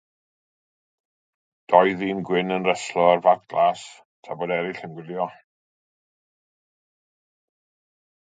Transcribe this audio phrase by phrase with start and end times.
[1.73, 3.83] Dau ddyn gwyn yn reslo ar fat glas
[4.27, 5.27] tra bod eraill yn gwylio